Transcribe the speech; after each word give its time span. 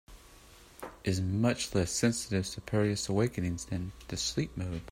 Is 1.03 1.21
much 1.21 1.75
less 1.75 1.91
sensitive 1.91 2.47
to 2.47 2.61
spurious 2.61 3.07
awakenings 3.07 3.65
than 3.65 3.91
the 4.07 4.17
sleep 4.17 4.57
mode. 4.57 4.79